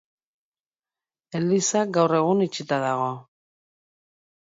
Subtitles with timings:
[1.41, 3.15] Eliza gaur egun itxita dago.